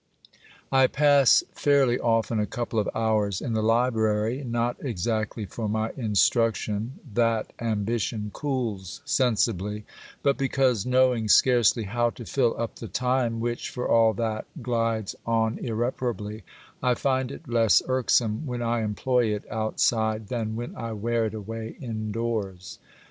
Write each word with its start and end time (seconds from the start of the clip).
I 0.71 0.87
pass 0.87 1.43
fairly 1.51 1.99
often 1.99 2.39
a 2.39 2.47
couple 2.47 2.79
of 2.79 2.89
hours 2.95 3.39
in 3.39 3.53
the 3.53 3.61
library, 3.61 4.43
not 4.43 4.83
exactly 4.83 5.45
for 5.45 5.69
my 5.69 5.91
instruction— 5.95 6.93
that 7.13 7.53
ambition 7.59 8.31
cools 8.33 9.01
sensibly— 9.05 9.85
but 10.23 10.39
because, 10.39 10.87
knowing 10.87 11.29
scarcely 11.29 11.83
how 11.83 12.09
to 12.09 12.25
fill 12.25 12.55
up 12.59 12.77
the 12.77 12.87
time 12.87 13.39
which, 13.39 13.69
for 13.69 13.87
all 13.87 14.13
that, 14.15 14.47
glides 14.63 15.15
on 15.23 15.59
irreparably, 15.59 16.41
I 16.81 16.95
find 16.95 17.29
it 17.31 17.47
less 17.47 17.83
irk 17.87 18.09
some 18.09 18.47
when 18.47 18.63
I 18.63 18.81
employ 18.81 19.25
it 19.35 19.45
outside 19.51 20.29
than 20.29 20.55
when 20.55 20.75
I 20.75 20.93
wear 20.93 21.25
it 21.27 21.35
away 21.35 21.77
indoors. 21.79 22.79